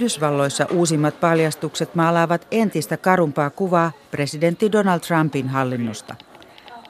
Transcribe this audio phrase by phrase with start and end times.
[0.00, 6.14] Yhdysvalloissa uusimmat paljastukset maalaavat entistä karumpaa kuvaa presidentti Donald Trumpin hallinnosta.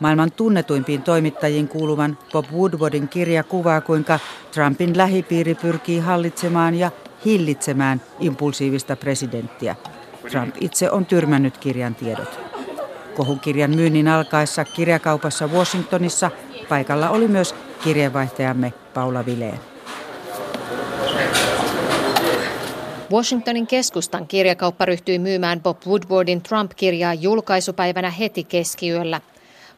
[0.00, 4.18] Maailman tunnetuimpiin toimittajiin kuuluvan Bob Woodwardin kirja kuvaa, kuinka
[4.54, 6.90] Trumpin lähipiiri pyrkii hallitsemaan ja
[7.24, 9.76] hillitsemään impulsiivista presidenttiä.
[10.30, 12.40] Trump itse on tyrmännyt kirjan tiedot.
[13.16, 16.30] Kohukirjan myynnin alkaessa kirjakaupassa Washingtonissa
[16.68, 17.54] paikalla oli myös
[17.84, 19.60] kirjeenvaihtajamme Paula Vileen.
[23.12, 29.20] Washingtonin keskustan kirjakauppa ryhtyi myymään Bob Woodwardin Trump-kirjaa julkaisupäivänä heti keskiyöllä.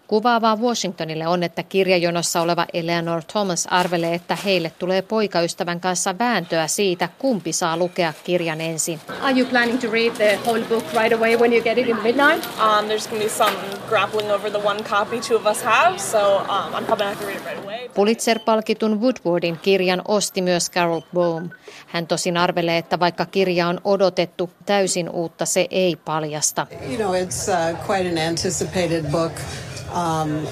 [0.06, 6.66] Kuvaavaa Washingtonille on, että kirjajonossa oleva Eleanor Thomas arvelee, että heille tulee poikaystävän kanssa vääntöä
[6.66, 9.00] siitä, kumpi saa lukea kirjan ensin.
[9.20, 12.02] Are you planning to read the whole book right away when you get it in
[12.02, 12.44] midnight?
[12.44, 13.56] Um, there's going to be some
[13.88, 17.18] grappling over the one copy two of us have, so um, I'm probably not going
[17.18, 17.88] to read it right away.
[17.94, 21.48] Pulitzer-palkitun Woodwardin kirjan osti myös Carol Bohm.
[21.86, 26.66] Hän tosin arvelee, että vaikka kirja on odotettu täysin uutta, se ei paljasta.
[26.88, 29.32] You know, it's uh, quite an anticipated book.
[29.94, 30.46] Um,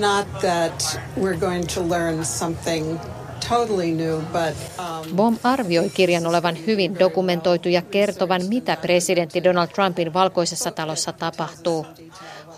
[0.00, 3.00] not that we're going to learn something
[3.48, 5.16] totally new, but, um...
[5.16, 11.86] Bom arvioi kirjan olevan hyvin dokumentoitu ja kertovan, mitä presidentti Donald Trumpin valkoisessa talossa tapahtuu.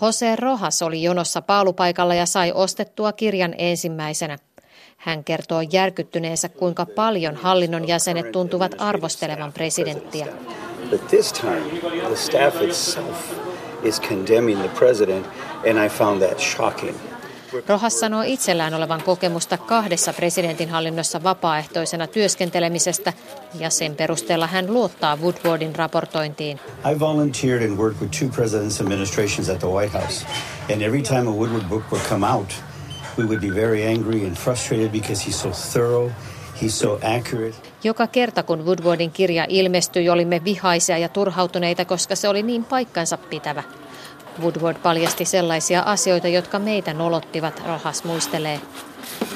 [0.01, 4.37] Jose Rojas oli jonossa paalupaikalla ja sai ostettua kirjan ensimmäisenä.
[4.97, 10.27] Hän kertoo järkyttyneensä, kuinka paljon hallinnon jäsenet tuntuvat arvostelevan presidenttiä.
[10.89, 11.61] But this time,
[12.07, 13.17] the staff itself
[13.83, 15.25] is condemning the president,
[15.69, 16.95] and I found that shocking.
[17.67, 23.13] Rojas sanoo itsellään olevan kokemusta kahdessa presidentin hallinnossa vapaaehtoisena työskentelemisestä
[23.59, 26.59] ja sen perusteella hän luottaa Woodwardin raportointiin.
[26.91, 30.25] I volunteered and worked with two presidents' administrations at the White House.
[30.73, 32.53] And every time a Woodward book would come out,
[33.17, 36.11] we would be very angry and frustrated because he's so thorough
[36.61, 37.55] He's so accurate.
[37.83, 43.17] Joka kerta kun Woodwardin kirja ilmestyi, olimme vihaisia ja turhautuneita, koska se oli niin paikkansa
[43.17, 43.63] pitävä.
[44.41, 48.61] Woodward paljasti sellaisia asioita, jotka meitä nolottivat, Rahas muistelee.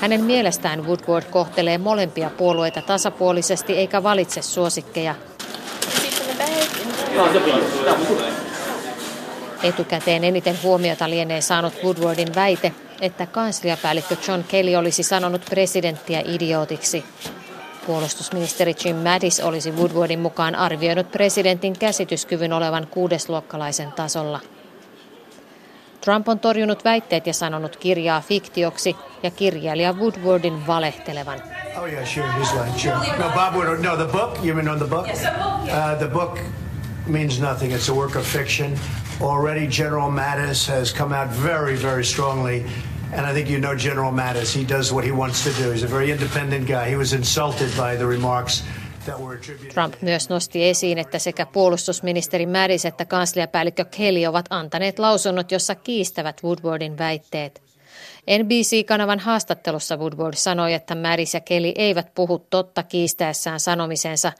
[0.01, 5.15] Hänen mielestään Woodward kohtelee molempia puolueita tasapuolisesti eikä valitse suosikkeja.
[9.63, 17.03] Etukäteen eniten huomiota lienee saanut Woodwardin väite, että kansliapäällikkö John Kelly olisi sanonut presidenttiä idiootiksi.
[17.85, 24.39] Puolustusministeri Jim Mattis olisi Woodwardin mukaan arvioinut presidentin käsityskyvyn olevan kuudesluokkalaisen tasolla.
[26.01, 31.41] Trump on torjunut väitteet ja sanonut kirjaa fiktioksi ja kirjailija Woodwardin valehtelevan.
[31.77, 33.17] Oh yeah, sure, he's lying, sure.
[33.17, 35.07] No, Bob Woodward, no, the book, you mean on the book?
[35.07, 35.93] Yes, the book, yeah.
[35.93, 36.39] uh, the book
[37.07, 37.71] means nothing.
[37.71, 38.77] It's a work of fiction.
[39.21, 42.65] Already General Mattis has come out very, very strongly
[43.11, 44.53] And I think you know General Mattis.
[44.53, 45.71] He does what he wants to do.
[45.71, 46.89] He's a very independent guy.
[46.89, 48.63] He was insulted by the remarks
[49.73, 55.75] Trump myös nosti esiin, että sekä puolustusministeri Mattis että kansliapäällikkö Kelly ovat antaneet lausunnot, jossa
[55.75, 57.61] kiistävät Woodwardin väitteet.
[58.37, 64.31] NBC-kanavan haastattelussa Woodward sanoi, että Mattis ja Kelly eivät puhu totta kiistäessään sanomisensa.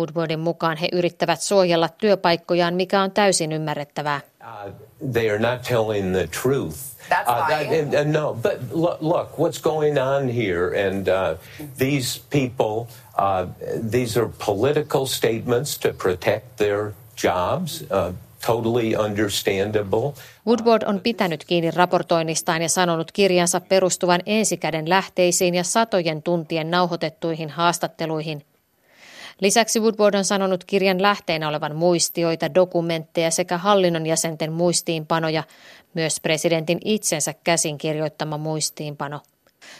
[0.00, 4.20] Woodwardin mukaan he yrittävät suojella työpaikkojaan, mikä on täysin ymmärrettävää.
[4.40, 4.72] Uh,
[5.12, 6.76] they are not telling the truth.
[7.10, 11.38] That's uh, that, uh, no, but look, look, what's going on here, and uh,
[11.78, 12.86] these people,
[13.18, 13.46] uh,
[13.90, 17.82] these are political statements to protect their jobs.
[17.90, 18.12] Uh,
[18.46, 20.12] totally understandable.
[20.46, 27.50] Woodward on pitänyt kiinni raportoinnistaan ja sanonut kirjansa perustuvan ensikäden lähteisiin ja satojen tuntien nauhoitettuihin
[27.50, 28.42] haastatteluihin.
[29.40, 35.42] Lisäksi Woodward on sanonut kirjan lähteenä olevan muistioita, dokumentteja sekä hallinnon jäsenten muistiinpanoja,
[35.94, 39.20] myös presidentin itsensä käsin kirjoittama muistiinpano.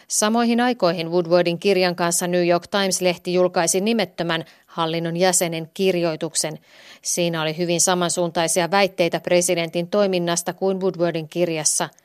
[0.08, 6.58] Samoihin aikoihin Woodwardin kirjan kanssa New York Times-lehti julkaisi nimettömän hallinnon jäsenen kirjoituksen.
[7.02, 11.88] Siinä oli hyvin samansuuntaisia väitteitä presidentin toiminnasta kuin Woodwardin kirjassa–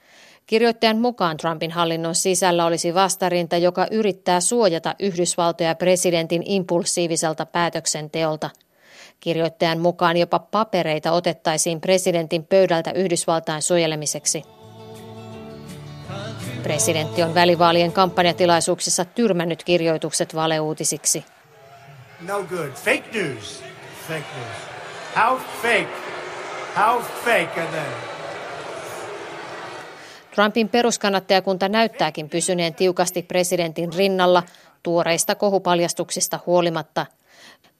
[0.48, 8.50] Kirjoittajan mukaan Trumpin hallinnon sisällä olisi vastarinta, joka yrittää suojata Yhdysvaltoja presidentin impulsiiviselta päätöksenteolta.
[9.20, 14.44] Kirjoittajan mukaan jopa papereita otettaisiin presidentin pöydältä Yhdysvaltain suojelemiseksi.
[16.64, 21.26] Presidentti on välivaalien kampanjatilaisuuksissa tyrmännyt kirjoitukset valeuutisiksi.
[22.28, 22.72] No good.
[22.72, 23.64] Fake news.
[24.08, 24.58] Fake news.
[25.16, 25.90] How fake?
[26.76, 28.15] How fake are they?
[30.36, 34.44] Trumpin peruskannattajakunta näyttääkin pysyneen tiukasti presidentin rinnalla
[34.84, 37.06] tuoreista kohupaljastuksista huolimatta.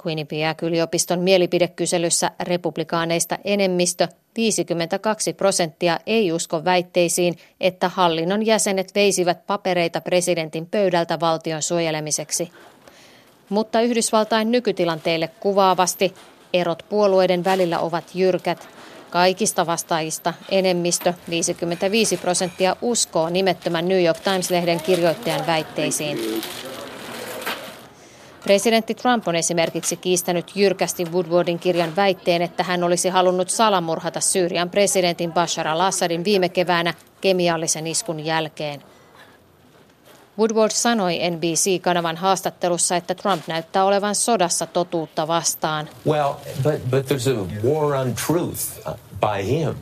[0.06, 10.66] Quinnipiac-yliopiston mielipidekyselyssä republikaaneista enemmistö 52 prosenttia ei usko väitteisiin, että hallinnon jäsenet veisivät papereita presidentin
[10.66, 12.52] pöydältä valtion suojelemiseksi.
[13.50, 16.14] Mutta Yhdysvaltain nykytilanteelle kuvaavasti
[16.54, 18.75] erot puolueiden välillä ovat jyrkät.
[19.16, 26.42] Kaikista vastaajista enemmistö, 55 prosenttia, uskoo nimettömän New York Times-lehden kirjoittajan väitteisiin.
[28.44, 34.70] Presidentti Trump on esimerkiksi kiistänyt jyrkästi Woodwardin kirjan väitteen, että hän olisi halunnut salamurhata Syyrian
[34.70, 38.84] presidentin Bashar al-Assadin viime keväänä kemiallisen iskun jälkeen.
[40.40, 45.90] Woodward sanoi NBC-kanavan haastattelussa, että Trump näyttää olevan sodassa totuutta vastaan.
[46.08, 46.34] Well,
[46.64, 48.60] but, but there's a war on truth
[49.20, 49.76] by him.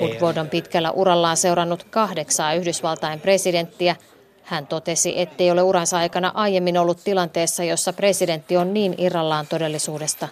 [0.00, 3.96] Woodward on pitkällä urallaan seurannut kahdeksaa Yhdysvaltain presidenttiä.
[4.42, 10.28] Hän totesi, ettei ole uransa aikana aiemmin ollut tilanteessa, jossa presidentti on niin irrallaan todellisuudesta.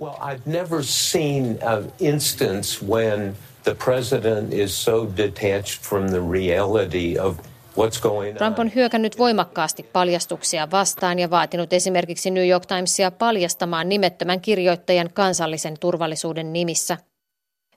[0.00, 7.18] Well, I've never seen an instance when the president is so detached from the reality
[7.18, 7.36] of
[7.78, 8.36] what's going on.
[8.36, 15.10] Trump on hyökännyt voimakkaasti paljastuksia vastaan ja vaatinut esimerkiksi New York Timesia paljastamaan nimettömän kirjoittajan
[15.14, 16.96] kansallisen turvallisuuden nimissä.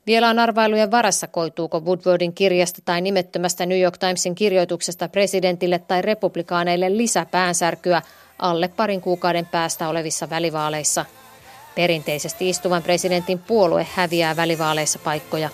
[0.10, 6.02] Vielä on arvailujen varassa, koituuko Woodwardin kirjasta tai nimettömästä New York Timesin kirjoituksesta presidentille tai
[6.02, 8.02] republikaaneille lisäpäänsärkyä
[8.40, 11.06] alle parin kuukauden päästä olevissa välivaaleissa.
[11.76, 15.50] Perinteisesti istuvan presidentin puolue häviää välivaaleissa paikkoja.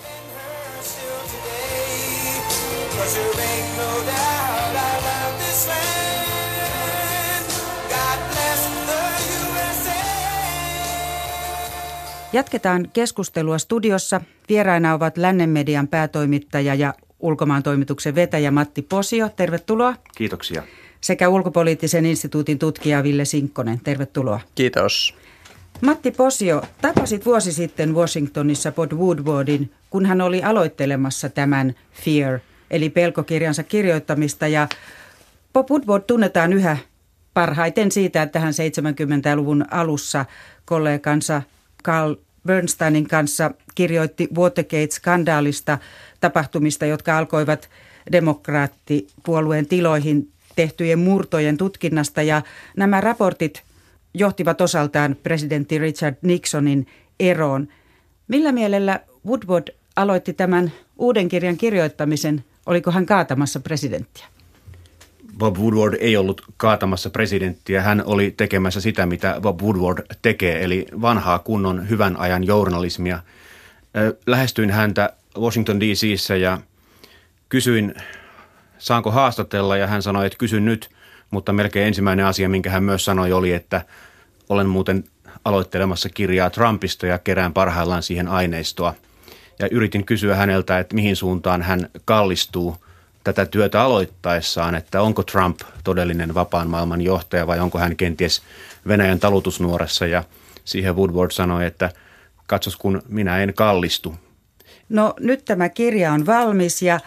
[12.36, 14.20] Jatketaan keskustelua studiossa.
[14.48, 19.28] Vieraina ovat Lännen median päätoimittaja ja ulkomaan toimituksen vetäjä Matti Posio.
[19.28, 19.94] Tervetuloa.
[20.16, 20.62] Kiitoksia.
[21.00, 23.80] Sekä ulkopoliittisen instituutin tutkija Ville Sinkkonen.
[23.84, 24.40] Tervetuloa.
[24.54, 25.14] Kiitos.
[25.80, 32.38] Matti Posio, tapasit vuosi sitten Washingtonissa Bob Woodwardin, kun hän oli aloittelemassa tämän Fear,
[32.70, 34.46] eli pelkokirjansa kirjoittamista.
[34.48, 34.68] Ja
[35.52, 36.76] Bob Woodward tunnetaan yhä
[37.34, 40.24] parhaiten siitä, että hän 70-luvun alussa
[40.64, 41.42] kollegansa
[41.84, 42.14] Carl
[42.46, 45.78] Bernsteinin kanssa kirjoitti Watergate-skandaalista
[46.20, 47.68] tapahtumista, jotka alkoivat
[48.12, 52.22] demokraattipuolueen tiloihin tehtyjen murtojen tutkinnasta.
[52.22, 52.42] Ja
[52.76, 53.62] nämä raportit
[54.14, 56.86] johtivat osaltaan presidentti Richard Nixonin
[57.20, 57.68] eroon.
[58.28, 62.44] Millä mielellä Woodward aloitti tämän uuden kirjan kirjoittamisen?
[62.66, 64.35] Oliko hän kaatamassa presidenttiä?
[65.38, 67.82] Bob Woodward ei ollut kaatamassa presidenttiä.
[67.82, 73.18] Hän oli tekemässä sitä, mitä Bob Woodward tekee, eli vanhaa kunnon hyvän ajan journalismia.
[74.26, 76.58] Lähestyin häntä Washington DCissä ja
[77.48, 77.94] kysyin,
[78.78, 80.90] saanko haastatella, ja hän sanoi, että kysyn nyt,
[81.30, 83.82] mutta melkein ensimmäinen asia, minkä hän myös sanoi, oli, että
[84.48, 85.04] olen muuten
[85.44, 88.94] aloittelemassa kirjaa Trumpista ja kerään parhaillaan siihen aineistoa.
[89.58, 92.76] Ja yritin kysyä häneltä, että mihin suuntaan hän kallistuu–
[93.26, 98.42] tätä työtä aloittaessaan, että onko Trump todellinen vapaan maailman johtaja vai onko hän kenties
[98.88, 100.24] Venäjän talutusnuoressa ja
[100.64, 101.90] siihen Woodward sanoi, että
[102.46, 104.14] katsos kun minä en kallistu.
[104.88, 107.00] No nyt tämä kirja on valmis ja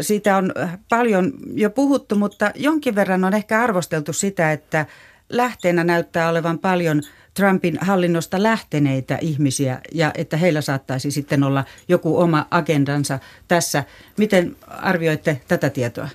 [0.00, 0.52] siitä on
[0.88, 4.86] paljon jo puhuttu, mutta jonkin verran on ehkä arvosteltu sitä, että
[5.28, 7.02] lähteenä näyttää olevan paljon–
[7.38, 13.18] Trumpin hallinnosta lähteneitä ihmisiä ja että heillä saattaisi sitten olla joku oma agendansa
[13.48, 13.84] tässä.
[14.16, 16.08] Miten arvioitte tätä tietoa?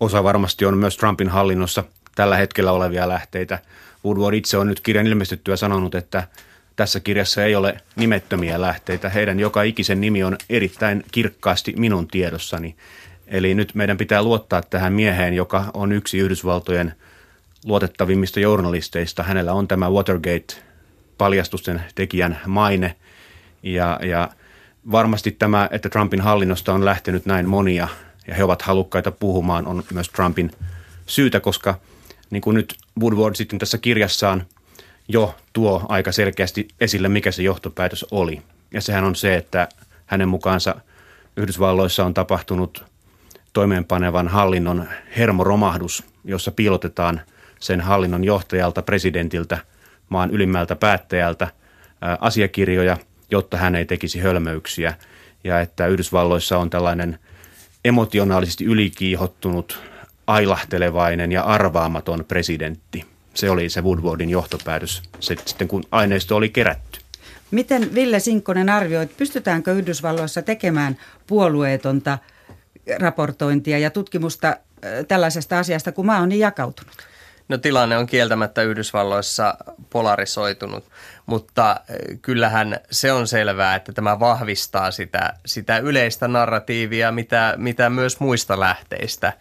[0.00, 3.58] Osa varmasti on myös Trumpin hallinnossa tällä hetkellä olevia lähteitä.
[4.04, 6.28] Woodward itse on nyt kirjan ilmestyttyä sanonut, että
[6.76, 9.08] tässä kirjassa ei ole nimettömiä lähteitä.
[9.08, 12.76] Heidän joka ikisen nimi on erittäin kirkkaasti minun tiedossani.
[13.26, 16.94] Eli nyt meidän pitää luottaa tähän mieheen, joka on yksi Yhdysvaltojen–
[17.64, 19.22] luotettavimmista journalisteista.
[19.22, 22.96] Hänellä on tämä Watergate-paljastusten tekijän maine
[23.62, 24.28] ja, ja
[24.90, 27.88] varmasti tämä, että Trumpin hallinnosta on lähtenyt näin monia
[28.26, 30.50] ja he ovat halukkaita puhumaan, on myös Trumpin
[31.06, 31.78] syytä, koska
[32.30, 34.46] niin kuin nyt Woodward sitten tässä kirjassaan
[35.08, 38.42] jo tuo aika selkeästi esille, mikä se johtopäätös oli.
[38.74, 39.68] Ja sehän on se, että
[40.06, 40.74] hänen mukaansa
[41.36, 42.84] Yhdysvalloissa on tapahtunut
[43.52, 47.20] toimeenpanevan hallinnon hermoromahdus, jossa piilotetaan–
[47.60, 49.58] sen hallinnon johtajalta, presidentiltä,
[50.08, 51.48] maan ylimmältä päättäjältä
[52.20, 52.96] asiakirjoja,
[53.30, 54.94] jotta hän ei tekisi hölmöyksiä.
[55.44, 57.18] Ja että Yhdysvalloissa on tällainen
[57.84, 59.80] emotionaalisesti ylikiihottunut,
[60.26, 63.04] ailahtelevainen ja arvaamaton presidentti.
[63.34, 67.00] Se oli se Woodwardin johtopäätös sitten, kun aineisto oli kerätty.
[67.50, 72.18] Miten Ville Sinkkonen arvioi, pystytäänkö Yhdysvalloissa tekemään puolueetonta
[72.98, 74.56] raportointia ja tutkimusta
[75.08, 76.96] tällaisesta asiasta, kun maa on niin jakautunut?
[77.50, 79.54] No tilanne on kieltämättä Yhdysvalloissa
[79.90, 80.84] polarisoitunut,
[81.26, 81.80] mutta
[82.22, 88.60] kyllähän se on selvää, että tämä vahvistaa sitä, sitä yleistä narratiivia, mitä, mitä myös muista
[88.60, 89.32] lähteistä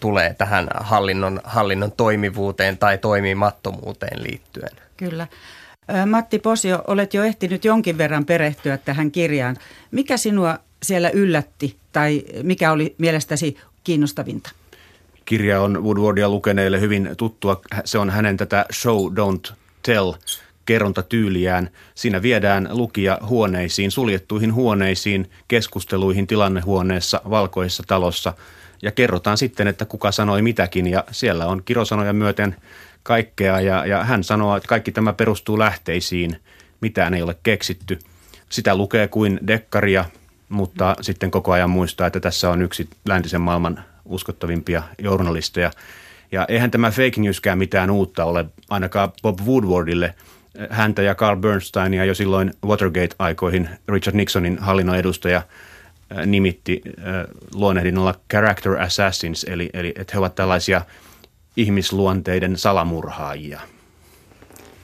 [0.00, 4.76] tulee tähän hallinnon, hallinnon toimivuuteen tai toimimattomuuteen liittyen.
[4.96, 5.26] Kyllä.
[6.06, 9.56] Matti Posio, olet jo ehtinyt jonkin verran perehtyä tähän kirjaan.
[9.90, 14.50] Mikä sinua siellä yllätti tai mikä oli mielestäsi kiinnostavinta?
[15.32, 17.60] Kirja on Woodwardia lukeneille hyvin tuttua.
[17.84, 20.12] Se on hänen tätä show don't tell
[20.66, 21.70] kerrontatyyliään.
[21.94, 28.32] Siinä viedään lukija huoneisiin, suljettuihin huoneisiin, keskusteluihin tilannehuoneessa, valkoisessa talossa
[28.82, 32.56] ja kerrotaan sitten, että kuka sanoi mitäkin ja siellä on kirosanoja myöten
[33.02, 36.36] kaikkea ja, ja hän sanoo, että kaikki tämä perustuu lähteisiin,
[36.80, 37.98] mitään ei ole keksitty.
[38.48, 40.04] Sitä lukee kuin dekkaria,
[40.48, 45.70] mutta sitten koko ajan muistaa, että tässä on yksi läntisen maailman uskottavimpia journalisteja.
[46.32, 50.14] Ja eihän tämä fake newskään mitään uutta ole, ainakaan Bob Woodwardille.
[50.70, 55.42] Häntä ja Carl Bernsteinia jo silloin Watergate-aikoihin Richard Nixonin hallinnon edustaja
[56.26, 56.82] nimitti
[57.54, 60.82] luonnehdinnolla character assassins, eli, eli että he ovat tällaisia
[61.56, 63.60] ihmisluonteiden salamurhaajia.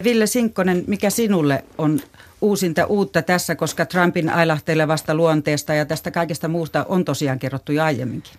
[0.05, 2.01] Ville Sinkkonen, mikä sinulle on
[2.41, 7.85] uusinta uutta tässä, koska Trumpin ailahtelevasta luonteesta ja tästä kaikesta muusta on tosiaan kerrottu jo
[7.85, 8.33] aiemminkin?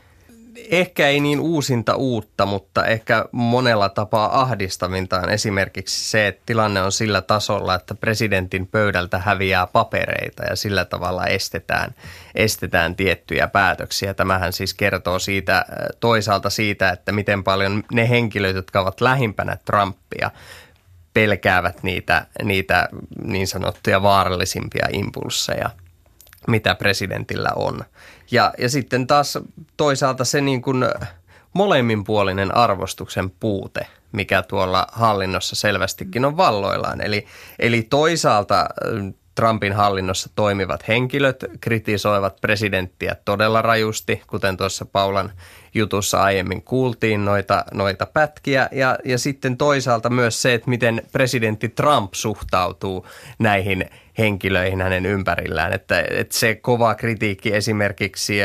[0.69, 6.81] Ehkä ei niin uusinta uutta, mutta ehkä monella tapaa ahdistavinta on esimerkiksi se, että tilanne
[6.81, 11.95] on sillä tasolla, että presidentin pöydältä häviää papereita ja sillä tavalla estetään,
[12.35, 14.13] estetään tiettyjä päätöksiä.
[14.13, 15.65] Tämähän siis kertoo siitä
[15.99, 20.31] toisaalta siitä, että miten paljon ne henkilöt, jotka ovat lähimpänä Trumpia,
[21.13, 22.89] pelkäävät niitä, niitä
[23.23, 25.69] niin sanottuja vaarallisimpia impulseja,
[26.47, 27.83] mitä presidentillä on.
[28.31, 29.37] Ja, ja sitten taas
[29.77, 30.85] toisaalta se niin kuin
[31.53, 37.01] molemminpuolinen arvostuksen puute, mikä tuolla hallinnossa selvästikin on valloillaan.
[37.01, 37.25] Eli,
[37.59, 38.65] eli toisaalta
[39.39, 45.31] Trumpin hallinnossa toimivat henkilöt kritisoivat presidenttiä todella rajusti, kuten tuossa Paulan
[45.73, 48.69] jutussa aiemmin kuultiin noita, noita pätkiä.
[48.71, 53.07] Ja, ja sitten toisaalta myös se, että miten presidentti Trump suhtautuu
[53.39, 55.73] näihin henkilöihin hänen ympärillään.
[55.73, 58.37] Että, että se kova kritiikki esimerkiksi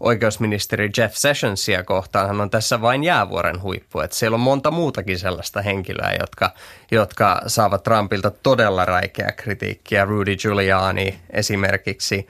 [0.00, 4.00] oikeusministeri Jeff Sessionsia kohtaan on tässä vain jäävuoren huippu.
[4.00, 6.50] Että siellä on monta muutakin sellaista henkilöä, jotka,
[6.90, 10.04] jotka saavat Trumpilta todella räikeää kritiikkiä.
[10.04, 12.26] Rudy Giuliani esimerkiksi.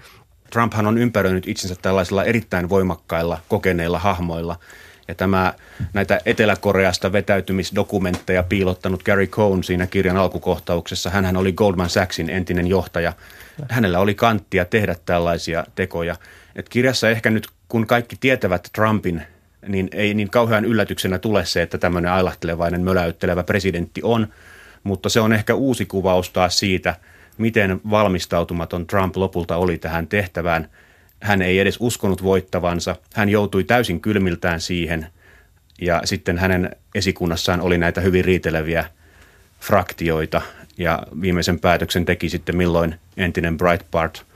[0.51, 4.57] Trumphan on ympäröinyt itsensä tällaisilla erittäin voimakkailla, kokeneilla hahmoilla.
[5.09, 5.55] Ja tämä
[5.93, 11.11] näitä Etelä-Koreasta vetäytymisdokumentteja piilottanut Gary Cohn siinä kirjan alkukohtauksessa.
[11.11, 13.13] Hänhän oli Goldman Sachsin entinen johtaja.
[13.71, 16.17] Hänellä oli kanttia tehdä tällaisia tekoja.
[16.57, 19.23] Et kirjassa ehkä nyt, kun kaikki tietävät Trumpin,
[19.69, 24.29] niin ei niin kauhean yllätyksenä tule se, että tämmöinen ailahtelevainen, möläyttelevä presidentti on.
[24.85, 26.97] Mutta se on ehkä uusi kuvaus taas siitä,
[27.39, 30.69] miten valmistautumaton Trump lopulta oli tähän tehtävään.
[31.25, 32.97] Hän ei edes uskonut voittavansa.
[33.15, 35.07] Hän joutui täysin kylmiltään siihen.
[35.81, 38.85] Ja sitten hänen esikunnassaan oli näitä hyvin riiteleviä
[39.61, 40.43] fraktioita.
[40.79, 44.27] Ja viimeisen päätöksen teki sitten milloin entinen Breitbart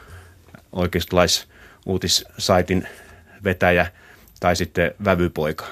[0.72, 1.48] oikeistolais
[1.86, 2.88] uutissaitin
[3.44, 3.86] vetäjä
[4.40, 5.66] tai sitten vävypoika.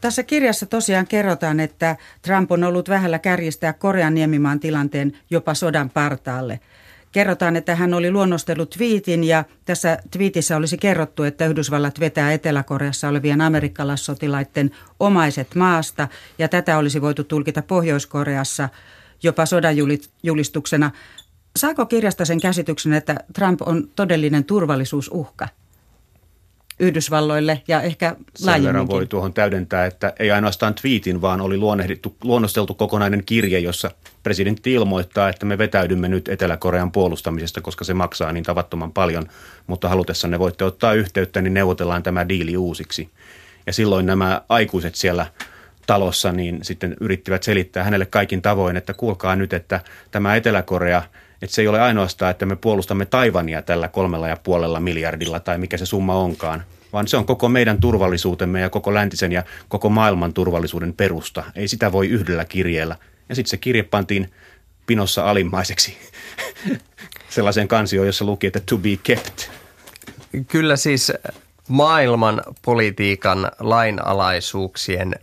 [0.00, 5.90] Tässä kirjassa tosiaan kerrotaan, että Trump on ollut vähällä kärjistää Korean niemimaan tilanteen jopa sodan
[5.90, 6.60] partaalle.
[7.12, 13.08] Kerrotaan, että hän oli luonnostellut twiitin ja tässä twiitissä olisi kerrottu, että Yhdysvallat vetää Etelä-Koreassa
[13.08, 18.68] olevien amerikkalaissotilaiden omaiset maasta ja tätä olisi voitu tulkita Pohjois-Koreassa
[19.22, 19.76] jopa sodan
[20.22, 20.90] julistuksena.
[21.56, 25.48] Saako kirjasta sen käsityksen, että Trump on todellinen turvallisuusuhka
[26.78, 28.88] Yhdysvalloille ja ehkä laajemminkin?
[28.88, 33.90] voi tuohon täydentää, että ei ainoastaan tweetin, vaan oli luonnehdittu, luonnosteltu kokonainen kirje, jossa
[34.22, 39.26] presidentti ilmoittaa, että me vetäydymme nyt Etelä-Korean puolustamisesta, koska se maksaa niin tavattoman paljon,
[39.66, 43.08] mutta halutessanne voitte ottaa yhteyttä, niin neuvotellaan tämä diili uusiksi.
[43.66, 45.26] Ja silloin nämä aikuiset siellä
[45.86, 51.02] talossa niin sitten yrittivät selittää hänelle kaikin tavoin, että kuulkaa nyt, että tämä Etelä-Korea–
[51.42, 55.58] että se ei ole ainoastaan, että me puolustamme Taivania tällä kolmella ja puolella miljardilla tai
[55.58, 59.88] mikä se summa onkaan, vaan se on koko meidän turvallisuutemme ja koko läntisen ja koko
[59.88, 61.44] maailman turvallisuuden perusta.
[61.54, 62.96] Ei sitä voi yhdellä kirjeellä.
[63.28, 64.32] Ja sitten se kirje pantiin
[64.86, 65.96] pinossa alimmaiseksi
[67.28, 69.42] sellaiseen kansioon, jossa luki, että to be kept.
[70.48, 71.12] Kyllä siis
[71.68, 75.14] maailman politiikan lainalaisuuksien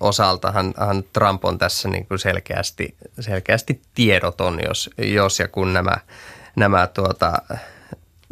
[0.00, 5.96] osaltahan hän Trump on tässä niin kuin selkeästi, selkeästi tiedoton, jos, jos ja kun nämä,
[6.56, 7.32] nämä tuota,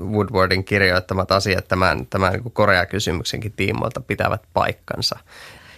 [0.00, 5.18] Woodwardin kirjoittamat asiat tämän, tämän niin Korea-kysymyksenkin tiimoilta pitävät paikkansa.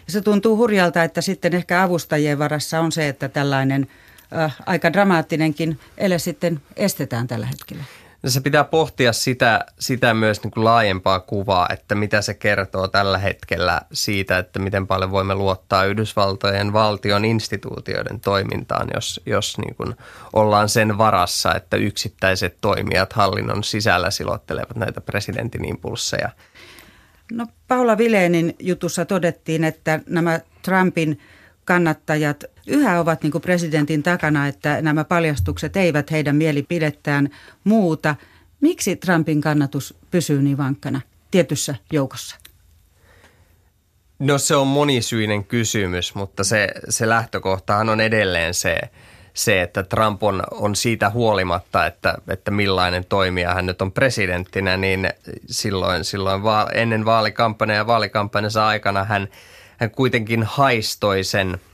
[0.09, 3.89] Se tuntuu hurjalta, että sitten ehkä avustajien varassa on se, että tällainen
[4.37, 7.85] äh, aika dramaattinenkin ele sitten estetään tällä hetkellä.
[8.27, 13.19] Se pitää pohtia sitä, sitä myös niin kuin laajempaa kuvaa, että mitä se kertoo tällä
[13.19, 19.97] hetkellä siitä, että miten paljon voimme luottaa Yhdysvaltojen valtion instituutioiden toimintaan, jos, jos niin kuin
[20.33, 26.31] ollaan sen varassa, että yksittäiset toimijat hallinnon sisällä silottelevat näitä presidentin impulsseja.
[27.33, 31.21] No Paula Vileenin jutussa todettiin, että nämä Trumpin
[31.65, 37.29] kannattajat yhä ovat niin kuin presidentin takana, että nämä paljastukset eivät heidän mielipidettään
[37.65, 38.15] muuta.
[38.61, 41.01] Miksi Trumpin kannatus pysyy niin vankkana
[41.31, 42.37] tietyssä joukossa?
[44.19, 48.81] No se on monisyinen kysymys, mutta se, se lähtökohtahan on edelleen se,
[49.35, 54.77] se, että Trump on, on siitä huolimatta, että, että millainen toimija hän nyt on presidenttinä,
[54.77, 55.11] niin
[55.47, 59.29] silloin, silloin va- ennen vaalikampanjaa ja vaalikampanjansa aikana hän,
[59.81, 61.57] hän kuitenkin haistoi sen–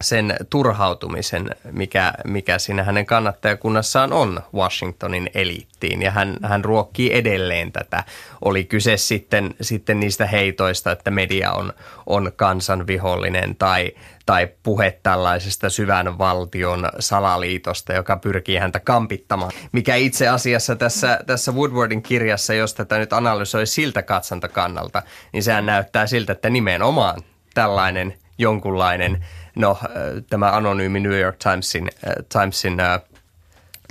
[0.00, 6.02] sen turhautumisen, mikä, mikä siinä hänen kannattajakunnassaan on Washingtonin eliittiin.
[6.02, 8.04] Ja hän, hän ruokkii edelleen tätä.
[8.44, 11.72] Oli kyse sitten, sitten niistä heitoista, että media on,
[12.06, 13.92] on kansanvihollinen tai,
[14.26, 19.52] tai puhe tällaisesta syvän valtion salaliitosta, joka pyrkii häntä kampittamaan.
[19.72, 25.02] Mikä itse asiassa tässä, tässä Woodwardin kirjassa, jos tätä nyt analysoi siltä katsantakannalta,
[25.32, 27.22] niin sehän näyttää siltä, että nimenomaan
[27.54, 29.18] tällainen jonkunlainen–
[29.56, 29.88] no äh,
[30.30, 33.00] tämä anonyymi New York Timesin, äh, Timesin äh,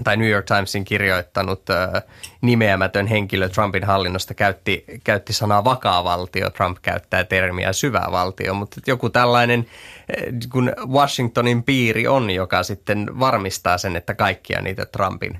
[0.04, 1.62] tai New York Timesin kirjoittanut
[2.42, 6.50] nimeämätön henkilö Trumpin hallinnosta käytti, käytti sanaa vakaa valtio.
[6.50, 9.68] Trump käyttää termiä syvä valtio, mutta joku tällainen,
[10.52, 15.40] kun Washingtonin piiri on, joka sitten varmistaa sen, että kaikkia niitä Trumpin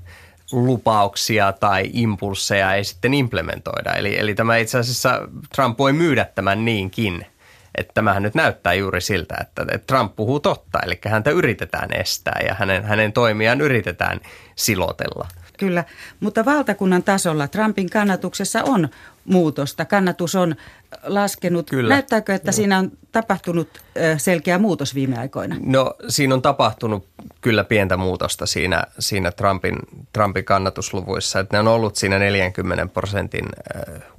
[0.52, 3.92] lupauksia tai impulseja ei sitten implementoida.
[3.92, 7.26] Eli, eli tämä itse asiassa Trump voi myydä tämän niinkin–
[7.74, 12.54] että tämähän nyt näyttää juuri siltä, että, Trump puhuu totta, eli häntä yritetään estää ja
[12.54, 14.20] hänen, hänen toimiaan yritetään
[14.56, 15.28] silotella.
[15.58, 15.84] Kyllä,
[16.20, 18.88] mutta valtakunnan tasolla Trumpin kannatuksessa on
[19.24, 19.84] muutosta.
[19.84, 20.54] Kannatus on
[21.02, 21.70] laskenut.
[21.70, 21.94] Kyllä.
[21.94, 22.52] Näyttääkö, että Joo.
[22.52, 23.68] siinä on tapahtunut
[24.16, 25.56] selkeä muutos viime aikoina?
[25.60, 27.06] No siinä on tapahtunut
[27.40, 29.76] kyllä pientä muutosta siinä, siinä Trumpin,
[30.12, 31.40] Trumpin kannatusluvuissa.
[31.40, 33.44] Että ne on ollut siinä 40 prosentin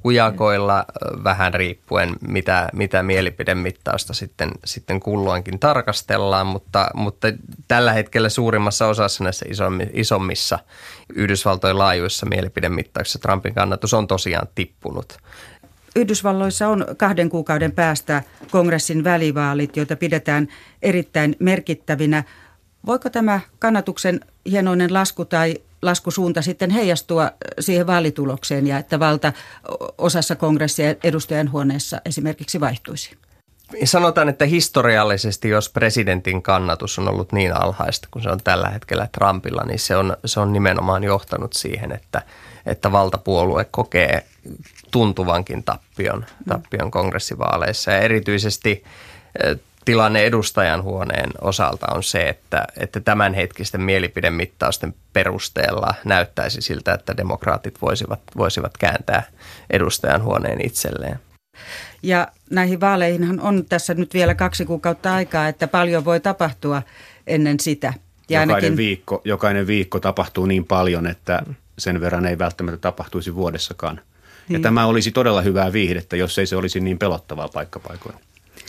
[0.03, 0.85] hujakoilla
[1.23, 6.47] vähän riippuen, mitä, mitä mielipidemittausta sitten, sitten kulloinkin tarkastellaan.
[6.47, 7.27] Mutta, mutta
[7.67, 9.45] tällä hetkellä suurimmassa osassa näissä
[9.93, 10.59] isommissa
[11.15, 14.90] Yhdysvaltojen laajuissa mielipidemittauksissa Trumpin kannatus on tosiaan tippunut.
[15.95, 20.47] Yhdysvalloissa on kahden kuukauden päästä kongressin välivaalit, joita pidetään
[20.81, 22.23] erittäin merkittävinä.
[22.85, 29.33] Voiko tämä kannatuksen hienoinen lasku tai laskusuunta sitten heijastua siihen vaalitulokseen ja että valta
[29.97, 33.17] osassa kongressia edustajan huoneessa esimerkiksi vaihtuisi?
[33.83, 39.07] Sanotaan, että historiallisesti, jos presidentin kannatus on ollut niin alhaista kuin se on tällä hetkellä
[39.11, 42.21] Trumpilla, niin se on, se on nimenomaan johtanut siihen, että,
[42.65, 44.23] että valtapuolue kokee
[44.91, 47.91] tuntuvankin tappion, tappion kongressivaaleissa.
[47.91, 48.83] Ja erityisesti
[49.43, 57.17] eh, tilanne edustajan huoneen osalta on se, että, että tämänhetkisten mielipidemittausten perusteella näyttäisi siltä, että
[57.17, 59.23] demokraatit voisivat, voisivat kääntää
[59.69, 61.19] edustajan huoneen itselleen.
[62.03, 66.81] Ja näihin vaaleihin on tässä nyt vielä kaksi kuukautta aikaa, että paljon voi tapahtua
[67.27, 67.93] ennen sitä.
[68.29, 68.77] Ja jokainen, ainakin...
[68.77, 71.43] viikko, jokainen viikko tapahtuu niin paljon, että
[71.77, 74.01] sen verran ei välttämättä tapahtuisi vuodessakaan.
[74.51, 74.59] Niin.
[74.59, 78.19] Ja tämä olisi todella hyvää viihdettä, jos ei se olisi niin pelottavaa paikkapaikoilla.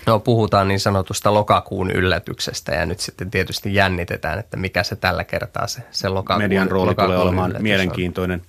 [0.07, 5.25] No puhutaan niin sanotusta lokakuun yllätyksestä ja nyt sitten tietysti jännitetään, että mikä se tällä
[5.25, 8.47] kertaa se, se lokakuun Median rooli lokakuun tulee olemaan mielenkiintoinen, on.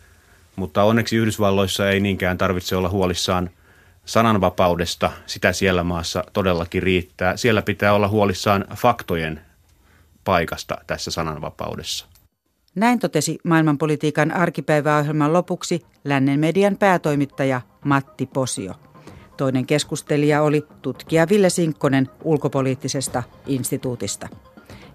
[0.56, 3.50] mutta onneksi Yhdysvalloissa ei niinkään tarvitse olla huolissaan
[4.06, 5.12] sananvapaudesta.
[5.26, 7.38] Sitä siellä maassa todellakin riittää.
[7.38, 9.42] Siellä pitää olla huolissaan faktojen
[10.24, 12.06] paikasta tässä sananvapaudessa.
[12.76, 18.74] Näin totesi maailmanpolitiikan arkipäiväohjelman lopuksi lännen median päätoimittaja Matti Posio.
[19.38, 24.30] Toinen keskustelija oli tutkija Ville Sinkkonen ulkopoliittisesta instituutista.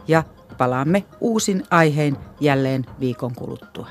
[0.08, 0.24] Ja
[0.58, 3.88] palaamme uusin aiheen jälleen viikon kuluttua.